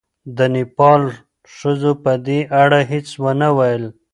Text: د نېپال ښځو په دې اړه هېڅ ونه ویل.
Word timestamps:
د 0.37 0.39
نېپال 0.53 1.01
ښځو 1.55 1.91
په 2.03 2.13
دې 2.25 2.39
اړه 2.61 2.79
هېڅ 2.91 3.07
ونه 3.23 3.49
ویل. 3.57 3.83